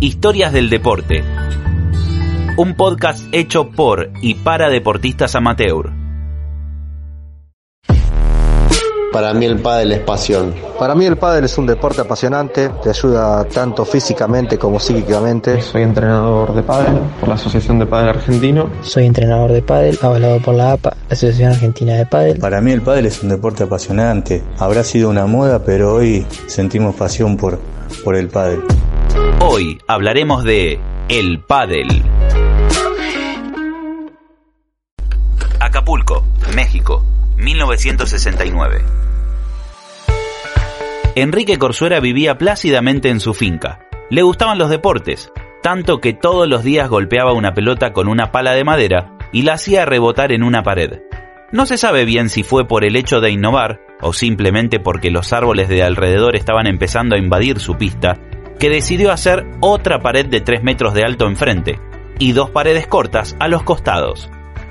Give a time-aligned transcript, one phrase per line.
[0.00, 1.24] Historias del Deporte.
[2.56, 5.90] Un podcast hecho por y para deportistas amateur.
[9.12, 10.54] Para mí el pádel es pasión.
[10.78, 15.60] Para mí el pádel es un deporte apasionante, te ayuda tanto físicamente como psíquicamente.
[15.60, 18.70] Soy entrenador de pádel por la Asociación de Pádel Argentino.
[18.82, 22.38] Soy entrenador de pádel, avalado por la APA, la Asociación Argentina de Pádel.
[22.38, 24.44] Para mí el pádel es un deporte apasionante.
[24.58, 27.58] Habrá sido una moda, pero hoy sentimos pasión por,
[28.04, 28.62] por el pádel.
[29.40, 32.02] Hoy hablaremos de el pádel.
[35.60, 37.04] Acapulco, México,
[37.36, 38.84] 1969.
[41.14, 43.80] Enrique Corsuera vivía plácidamente en su finca.
[44.10, 45.30] Le gustaban los deportes,
[45.62, 49.54] tanto que todos los días golpeaba una pelota con una pala de madera y la
[49.54, 51.00] hacía rebotar en una pared.
[51.50, 55.32] No se sabe bien si fue por el hecho de innovar o simplemente porque los
[55.32, 58.20] árboles de alrededor estaban empezando a invadir su pista,
[58.58, 61.78] que decidió hacer otra pared de 3 metros de alto enfrente
[62.18, 64.28] y dos paredes cortas a los costados.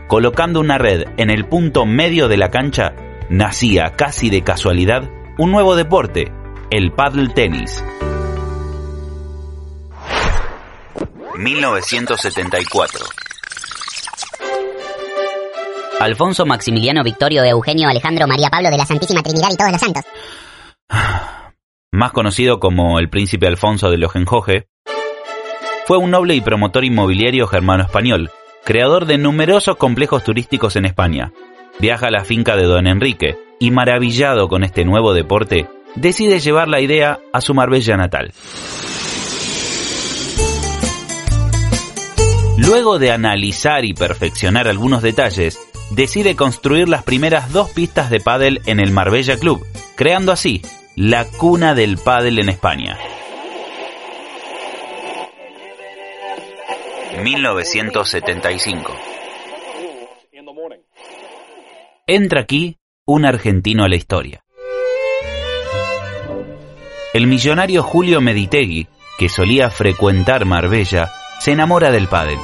[0.07, 2.93] Colocando una red en el punto medio de la cancha,
[3.29, 6.31] nacía casi de casualidad un nuevo deporte,
[6.69, 7.83] el paddle tenis.
[11.37, 13.05] 1974.
[15.99, 20.03] Alfonso Maximiliano Victorio Eugenio Alejandro María Pablo de la Santísima Trinidad y todos los santos.
[21.91, 24.67] Más conocido como el príncipe Alfonso de Lojenjoje,
[25.85, 28.29] fue un noble y promotor inmobiliario germano-español,
[28.65, 31.31] creador de numerosos complejos turísticos en España.
[31.79, 36.67] Viaja a la finca de don Enrique y maravillado con este nuevo deporte, decide llevar
[36.67, 38.33] la idea a su Marbella natal.
[42.57, 45.57] Luego de analizar y perfeccionar algunos detalles,
[45.91, 49.65] decide construir las primeras dos pistas de pádel en el Marbella Club,
[49.95, 50.61] creando así
[50.99, 52.97] la cuna del pádel en España.
[57.21, 58.95] 1975.
[62.07, 64.43] Entra aquí un argentino a la historia.
[67.13, 68.87] El millonario Julio Meditegui,
[69.19, 72.39] que solía frecuentar Marbella, se enamora del pádel.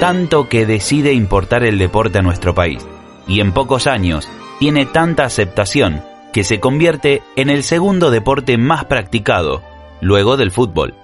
[0.00, 2.84] Tanto que decide importar el deporte a nuestro país,
[3.28, 4.28] y en pocos años
[4.58, 6.02] tiene tanta aceptación
[6.32, 9.62] que se convierte en el segundo deporte más practicado,
[10.00, 10.94] luego del fútbol.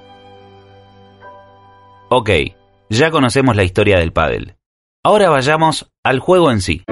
[2.08, 2.30] Ok,
[2.88, 4.54] ya conocemos la historia del pádel.
[5.04, 6.82] Ahora vayamos al juego en sí.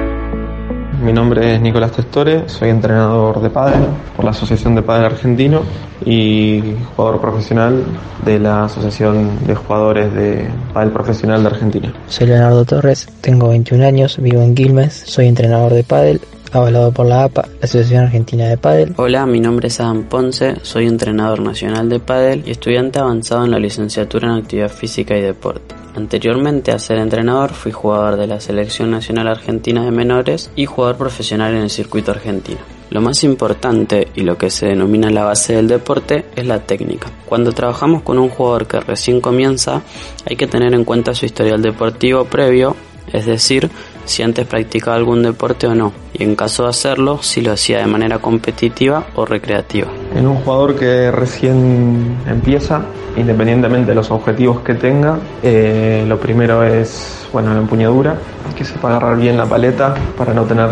[1.02, 5.62] Mi nombre es Nicolás Testore, soy entrenador de pádel por la Asociación de Pádel Argentino
[6.04, 6.62] y
[6.94, 7.84] jugador profesional
[8.24, 11.92] de la Asociación de Jugadores de Pádel Profesional de Argentina.
[12.08, 16.20] Soy Leonardo Torres, tengo 21 años, vivo en Quilmes, soy entrenador de pádel,
[16.52, 18.94] avalado por la APA, la Asociación Argentina de Pádel.
[18.96, 23.50] Hola, mi nombre es Adam Ponce, soy entrenador nacional de pádel y estudiante avanzado en
[23.50, 25.74] la licenciatura en actividad física y deporte.
[25.94, 30.96] Anteriormente a ser entrenador fui jugador de la Selección Nacional Argentina de Menores y jugador
[30.96, 32.58] profesional en el circuito argentino.
[32.90, 37.10] Lo más importante y lo que se denomina la base del deporte es la técnica.
[37.26, 39.82] Cuando trabajamos con un jugador que recién comienza
[40.28, 42.76] hay que tener en cuenta su historial deportivo previo,
[43.12, 43.70] es decir,
[44.06, 47.78] si antes practicaba algún deporte o no, y en caso de hacerlo, si lo hacía
[47.78, 49.88] de manera competitiva o recreativa.
[50.14, 52.82] En un jugador que recién empieza,
[53.16, 58.16] independientemente de los objetivos que tenga, eh, lo primero es bueno, la empuñadura,
[58.56, 60.68] que sepa agarrar bien la paleta para no tener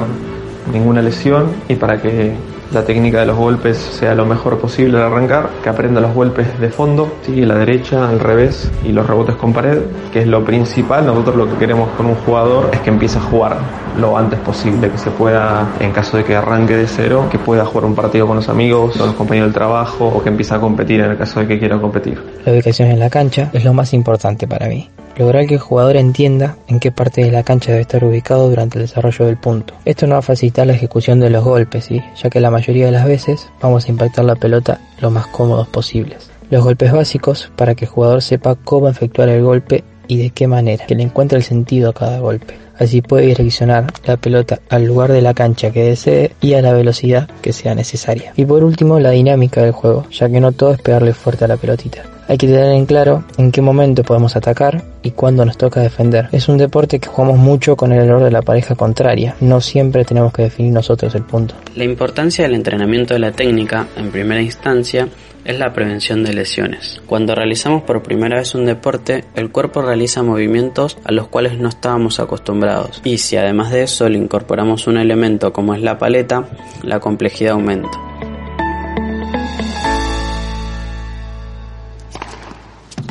[0.73, 2.33] ninguna lesión y para que
[2.72, 6.58] la técnica de los golpes sea lo mejor posible al arrancar, que aprenda los golpes
[6.61, 7.44] de fondo, ¿sí?
[7.44, 9.78] la derecha, al revés y los rebotes con pared,
[10.12, 11.06] que es lo principal.
[11.06, 13.58] Nosotros lo que queremos con un jugador es que empiece a jugar
[13.99, 17.64] lo antes posible, que se pueda, en caso de que arranque de cero, que pueda
[17.64, 20.60] jugar un partido con los amigos, con los compañeros del trabajo o que empiece a
[20.60, 22.22] competir en el caso de que quiera competir.
[22.44, 24.90] La ubicación en la cancha es lo más importante para mí.
[25.16, 28.78] Lograr que el jugador entienda en qué parte de la cancha debe estar ubicado durante
[28.78, 29.75] el desarrollo del punto.
[29.84, 32.02] Esto no va a facilitar la ejecución de los golpes, ¿sí?
[32.16, 35.69] ya que la mayoría de las veces vamos a impactar la pelota lo más cómodos
[35.69, 36.31] posibles.
[36.50, 40.47] Los golpes básicos para que el jugador sepa cómo efectuar el golpe y de qué
[40.47, 42.55] manera, que le encuentre el sentido a cada golpe.
[42.79, 46.73] Así puede direccionar la pelota al lugar de la cancha que desee y a la
[46.73, 48.33] velocidad que sea necesaria.
[48.37, 51.49] Y por último, la dinámica del juego, ya que no todo es pegarle fuerte a
[51.49, 52.03] la pelotita.
[52.27, 56.29] Hay que tener en claro en qué momento podemos atacar y cuándo nos toca defender.
[56.33, 59.37] Es un deporte que jugamos mucho con el error de la pareja contraria.
[59.41, 61.55] No siempre tenemos que definir nosotros el punto.
[61.77, 65.06] La importancia del entrenamiento de la técnica, en primera instancia,
[65.44, 67.00] es la prevención de lesiones.
[67.06, 71.69] Cuando realizamos por primera vez un deporte, el cuerpo realiza movimientos a los cuales no
[71.69, 73.00] estábamos acostumbrados.
[73.05, 76.49] Y si además de eso le incorporamos un elemento como es la paleta,
[76.82, 77.91] la complejidad aumenta.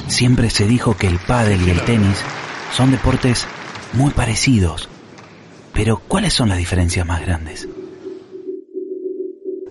[0.08, 2.24] Siempre se dijo que el pádel y el tenis
[2.72, 3.48] son deportes
[3.94, 4.90] muy parecidos.
[5.74, 7.68] Pero ¿cuáles son las diferencias más grandes?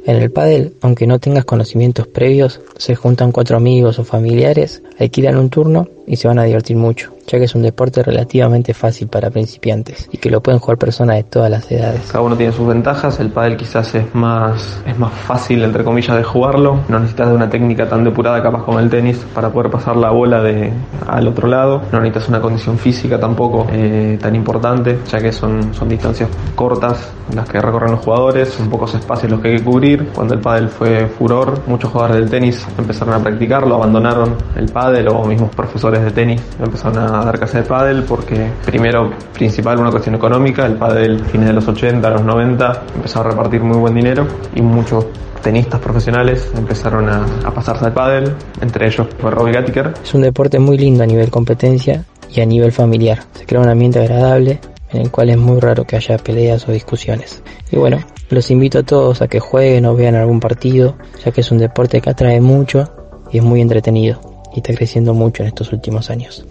[0.04, 5.37] En el pádel, aunque no tengas conocimientos previos, se juntan cuatro amigos o familiares, alquilan
[5.37, 9.08] un turno y se van a divertir mucho, ya que es un deporte relativamente fácil
[9.08, 12.10] para principiantes y que lo pueden jugar personas de todas las edades.
[12.10, 16.16] Cada uno tiene sus ventajas, el pádel quizás es más, es más fácil entre comillas
[16.16, 19.70] de jugarlo, no necesitas de una técnica tan depurada capaz como el tenis para poder
[19.70, 20.72] pasar la bola de
[21.06, 25.72] al otro lado, no necesitas una condición física tampoco eh, tan importante, ya que son,
[25.75, 29.64] son distancias cortas las que recorren los jugadores, son pocos espacios los que hay que
[29.64, 30.08] cubrir.
[30.14, 35.08] Cuando el pádel fue furor, muchos jugadores del tenis empezaron a practicarlo, abandonaron el pádel
[35.08, 39.91] o mismos profesores de tenis empezaron a dar clases de pádel porque primero, principal, una
[39.91, 43.94] cuestión económica, el pádel fines de los 80, los 90 empezó a repartir muy buen
[43.94, 45.06] dinero y muchos
[45.43, 49.94] tenistas profesionales empezaron a, pasarse al pádel, entre ellos Robbie Gattiker.
[50.03, 53.25] Es un deporte muy lindo a nivel competencia y a nivel familiar.
[53.35, 54.61] Se crea un ambiente agradable
[54.91, 57.43] en el cual es muy raro que haya peleas o discusiones.
[57.71, 57.99] Y bueno,
[58.31, 61.59] los invito a todos a que jueguen o vean algún partido, ya que es un
[61.59, 62.93] deporte que atrae mucho
[63.31, 66.46] y es muy entretenido y está creciendo mucho en estos últimos años.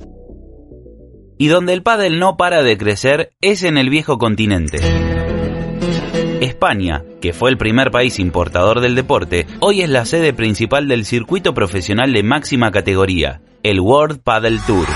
[1.38, 4.80] Y donde el pádel no para de crecer es en el viejo continente.
[6.42, 11.06] España, que fue el primer país importador del deporte, hoy es la sede principal del
[11.06, 14.88] circuito profesional de máxima categoría, el World Padel Tour.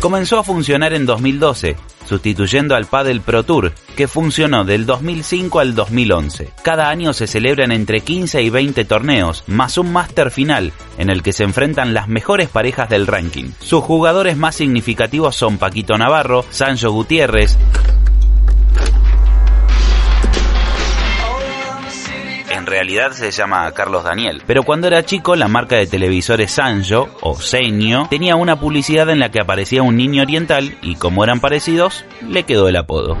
[0.00, 5.74] Comenzó a funcionar en 2012, sustituyendo al Padel Pro Tour, que funcionó del 2005 al
[5.74, 6.52] 2011.
[6.62, 11.24] Cada año se celebran entre 15 y 20 torneos, más un máster final, en el
[11.24, 13.50] que se enfrentan las mejores parejas del ranking.
[13.58, 17.58] Sus jugadores más significativos son Paquito Navarro, Sancho Gutiérrez,
[22.68, 24.42] realidad se llama Carlos Daniel.
[24.46, 29.20] Pero cuando era chico, la marca de televisores Sanjo o Seño tenía una publicidad en
[29.20, 33.18] la que aparecía un niño oriental y como eran parecidos, le quedó el apodo.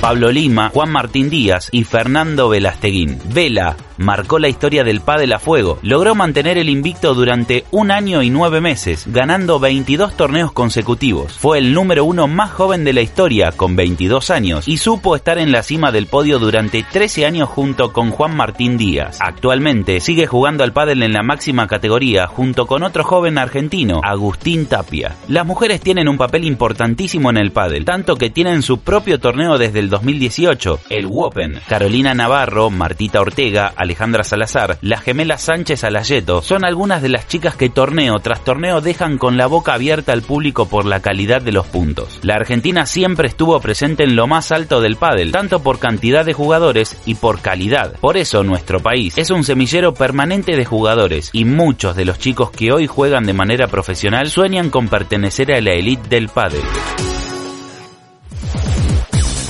[0.00, 3.18] Pablo Lima, Juan Martín Díaz y Fernando Velasteguín.
[3.24, 5.78] Vela marcó la historia del pádel a fuego.
[5.82, 11.32] Logró mantener el invicto durante un año y nueve meses, ganando 22 torneos consecutivos.
[11.32, 15.38] Fue el número uno más joven de la historia, con 22 años, y supo estar
[15.38, 19.18] en la cima del podio durante 13 años junto con Juan Martín Díaz.
[19.20, 24.66] Actualmente sigue jugando al pádel en la máxima categoría junto con otro joven argentino, Agustín
[24.66, 25.16] Tapia.
[25.28, 29.58] Las mujeres tienen un papel importantísimo en el pádel, tanto que tienen su propio torneo
[29.58, 31.60] desde el 2018, el Wopen.
[31.68, 37.54] Carolina Navarro, Martita Ortega, Alejandra Salazar, las gemelas Sánchez Alayeto, son algunas de las chicas
[37.56, 41.52] que torneo tras torneo dejan con la boca abierta al público por la calidad de
[41.52, 42.18] los puntos.
[42.22, 46.32] La Argentina siempre estuvo presente en lo más alto del pádel, tanto por cantidad de
[46.32, 47.92] jugadores y por calidad.
[48.00, 52.50] Por eso nuestro país es un semillero permanente de jugadores y muchos de los chicos
[52.50, 56.62] que hoy juegan de manera profesional sueñan con pertenecer a la elite del pádel.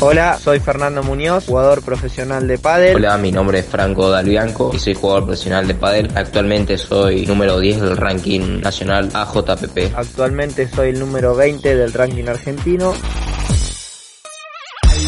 [0.00, 2.96] Hola, soy Fernando Muñoz, jugador profesional de pádel.
[2.96, 6.10] Hola, mi nombre es Franco Dalbianco y soy jugador profesional de pádel.
[6.14, 9.94] Actualmente soy número 10 del ranking nacional AJPP.
[9.96, 12.92] Actualmente soy el número 20 del ranking argentino.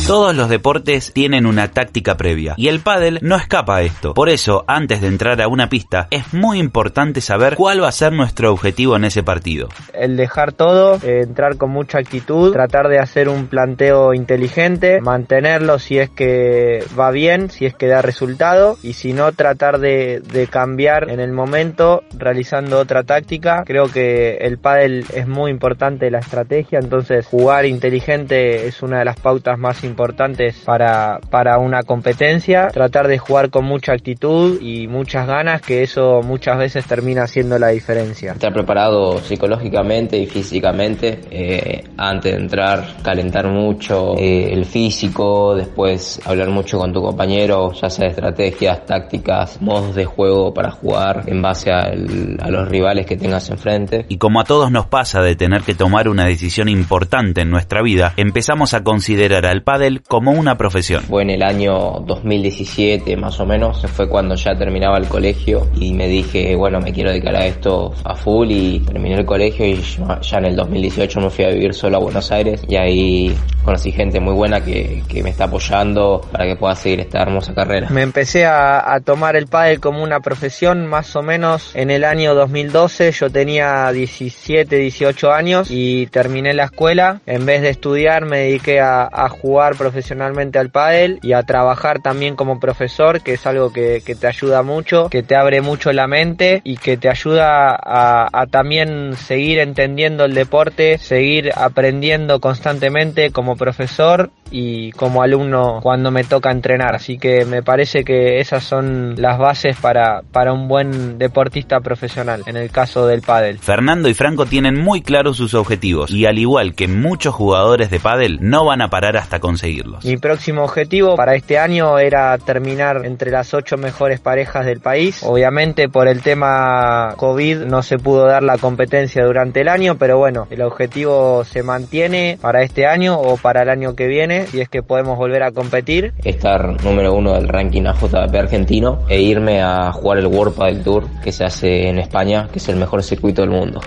[0.06, 4.14] Todos los deportes tienen una táctica previa y el pádel no escapa a esto.
[4.14, 7.92] Por eso, antes de entrar a una pista, es muy importante saber cuál va a
[7.92, 9.68] ser nuestro objetivo en ese partido.
[9.92, 15.80] El dejar todo, eh, entrar con mucha actitud, tratar de hacer un planteo inteligente, mantenerlo
[15.80, 20.20] si es que va bien, si es que da resultado y si no tratar de,
[20.20, 23.64] de cambiar en el momento realizando otra táctica.
[23.66, 29.04] Creo que el pádel es muy importante la estrategia, entonces jugar inteligente es una de
[29.04, 34.60] las pautas más importantes importantes para, para una competencia, tratar de jugar con mucha actitud
[34.60, 38.32] y muchas ganas, que eso muchas veces termina haciendo la diferencia.
[38.32, 46.20] Estar preparado psicológicamente y físicamente eh, antes de entrar, calentar mucho eh, el físico, después
[46.26, 51.22] hablar mucho con tu compañero, ya sea de estrategias, tácticas, modos de juego para jugar
[51.26, 54.04] en base a, a los rivales que tengas enfrente.
[54.10, 57.80] Y como a todos nos pasa de tener que tomar una decisión importante en nuestra
[57.80, 61.02] vida, empezamos a considerar al pádel como una profesión.
[61.04, 65.92] Fue en el año 2017 más o menos, fue cuando ya terminaba el colegio y
[65.92, 69.80] me dije, bueno, me quiero dedicar a esto a full y terminé el colegio y
[70.22, 73.90] ya en el 2018 me fui a vivir solo a Buenos Aires y ahí conocí
[73.92, 77.88] gente muy buena que, que me está apoyando para que pueda seguir esta hermosa carrera.
[77.90, 82.04] Me empecé a, a tomar el pádel como una profesión más o menos en el
[82.04, 87.20] año 2012, yo tenía 17, 18 años y terminé la escuela.
[87.26, 92.00] En vez de estudiar me dediqué a, a jugar profesionalmente al pádel y a trabajar
[92.00, 96.06] también como profesor, que es algo que, te ayuda mucho, que te abre mucho la
[96.06, 103.30] mente y que te ayuda a, a también seguir entendiendo el deporte, seguir aprendiendo constantemente
[103.30, 106.94] como profesor y como alumno cuando me toca entrenar.
[106.94, 112.42] Así que me parece que esas son las bases para, para un buen deportista profesional,
[112.46, 113.58] en el caso del pádel.
[113.58, 118.00] Fernando y Franco tienen muy claros sus objetivos y al igual que muchos jugadores de
[118.00, 120.04] pádel no van a parar hasta conseguirlos.
[120.04, 125.22] Mi próximo objetivo para este año era terminar entre las ocho mejores parejas del país.
[125.24, 130.18] Obviamente por el tema COVID no se pudo dar la competencia durante el año, pero
[130.18, 134.60] bueno, el objetivo se mantiene para este año o para el año que viene, si
[134.60, 136.12] es que podemos volver a competir.
[136.24, 141.04] Estar número uno del ranking AJP argentino e irme a jugar el World Padel Tour
[141.22, 143.80] que se hace en España, que es el mejor circuito del mundo.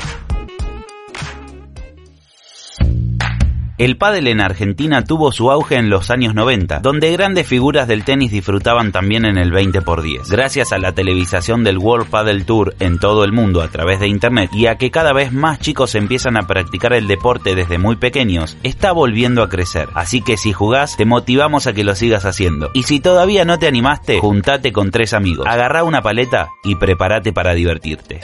[3.80, 8.04] El pádel en Argentina tuvo su auge en los años 90, donde grandes figuras del
[8.04, 10.30] tenis disfrutaban también en el 20x10.
[10.30, 14.10] Gracias a la televisación del World Padel Tour en todo el mundo a través de
[14.10, 17.96] internet y a que cada vez más chicos empiezan a practicar el deporte desde muy
[17.96, 19.88] pequeños, está volviendo a crecer.
[19.94, 22.72] Así que si jugás, te motivamos a que lo sigas haciendo.
[22.74, 27.32] Y si todavía no te animaste, juntate con tres amigos, agarrá una paleta y prepárate
[27.32, 28.20] para divertirte.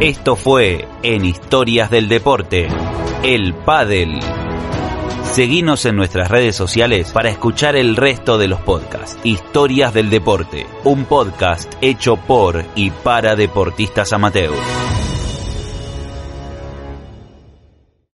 [0.00, 2.68] Esto fue en Historias del Deporte,
[3.24, 4.20] el Padel.
[5.24, 9.18] Seguinos en nuestras redes sociales para escuchar el resto de los podcasts.
[9.24, 14.97] Historias del Deporte, un podcast hecho por y para deportistas amateurs.